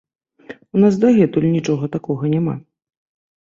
У 0.77 0.81
нас 0.83 0.97
дагэтуль 1.03 1.45
нічога 1.57 1.91
такога 1.97 2.23
няма. 2.33 2.57